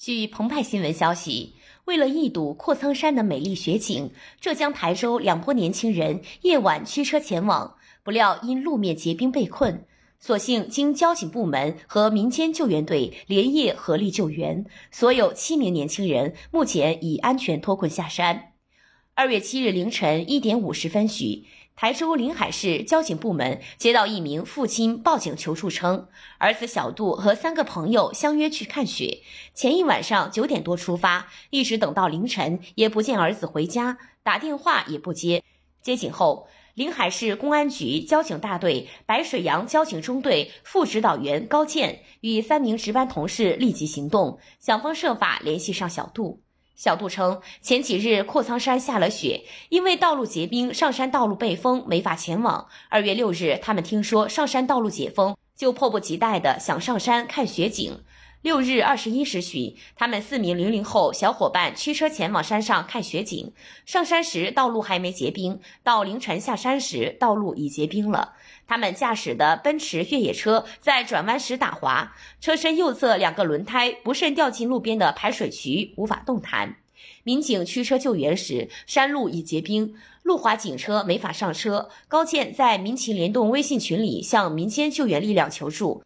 [0.00, 9.84] 据澎湃新闻消息，为了一睹阔苍山的美丽雪景，浙江台州两拨年轻人夜晚驱车前往，不料因路面结冰被困，
[10.18, 18.54] 所幸经交警部门和民间救援队连夜合力救援，所有七名年轻人目前已安全脱困下山。
[19.14, 21.44] 二月七日凌晨一点五十分许。
[21.80, 29.22] 台州临海市交警部门接到一名父亲报警求助，称儿子小杜和三个朋友相约去看雪，
[29.54, 35.42] 前一晚上九点多出发，一直等到凌晨也不见儿子回家，打电话也不接。
[35.80, 46.42] 接警后，临海市公安局交警大队白水洋交警中队副指导员高健与三名值班同事立即行动，想方设法联系上小杜。
[46.80, 52.68] 小杜称，前几日阔苍山下了雪，因为道路结冰，上山道路被封，没法前往。
[52.88, 58.00] 二月六日，他们听说上山道路解封，就迫不及待的想上山看雪景。
[58.42, 63.52] 六日二十一时许，他们四名零零后小伙伴驱车前往山上看雪景。
[63.84, 68.32] 上山时道路还没结冰，到凌晨下山时道路已结冰了。
[68.66, 76.76] 他们驾驶的奔驰越野车在转弯时打滑，车身右侧两个轮胎不慎掉进路边的排水渠，无法动弹。
[77.24, 81.90] 民警驱车救援时，山路已结冰，路滑警车没法上车。
[82.08, 86.02] 高健在民情联动微信群里向民间救援力量求助。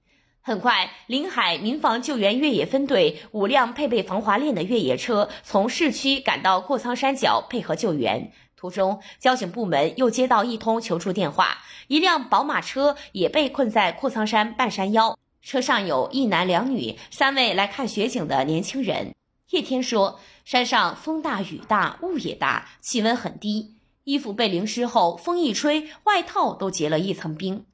[0.47, 8.31] 很快，临海民防救援越野分队五辆配备防滑链的越野车从市区赶到阔苍山脚配合救援。
[8.55, 19.15] 途中，交警部门又接到一通求助电话，一辆宝马车也被困在阔苍山半山腰，车上有一男两女三位来看雪景的年轻人。
[19.49, 27.65] 叶天说，山上风大雨大雾也大，气温很低，衣服被淋湿后，风一吹，外套都结了一层冰。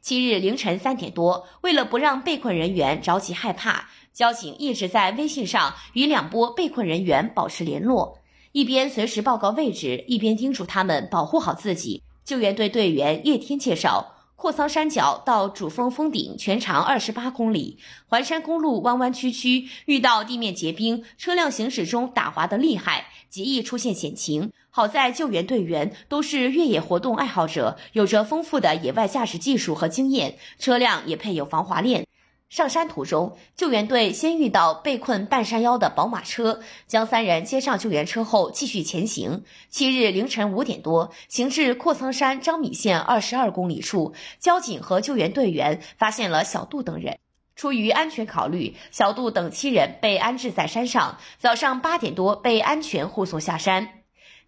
[0.00, 8.18] 七日凌晨三点多，为了不让被困人员着急害怕，交警一直在微信上与两波被困人员保持联络，
[8.52, 12.02] 一边随时报告位置，一边叮嘱他们保护好自己。
[12.24, 14.16] 救援队队员叶天介绍。
[14.36, 24.50] 阔苍山脚到主峰峰顶全长二十八公里，环山公路弯弯曲曲，遇到地面结冰，车辆行驶中打滑的厉害，极易出现险情。
[24.70, 32.06] 好在救援队员都是越野活动爱好者，有着丰富的野外驾驶技术和经验，车辆也配有防滑链。
[32.48, 39.44] 上山途中，救援队先遇到被困半山腰的宝马车，将三人接上救援车后继续前行。
[39.68, 47.18] 七日凌晨五点多，行至阔苍山张米县二十二公里处，交警和救援队员发现了小杜等人。
[47.54, 53.99] 出于安全考虑，小杜等七人被安置在山上，早上八点多被安全护送下山。